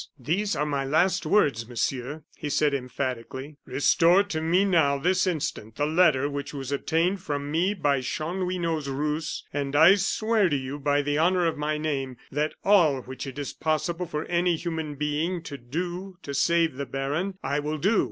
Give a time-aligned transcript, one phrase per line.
[0.17, 3.57] "These are my last words, Monsieur," he said, emphatically.
[3.67, 8.89] "Restore to me, now, this instant, the letter which was obtained from me by Chanlouineau's
[8.89, 13.27] ruse, and I swear to you, by the honor of my name, that all which
[13.27, 17.77] it is possible for any human being to do to save the baron, I will
[17.77, 17.99] do.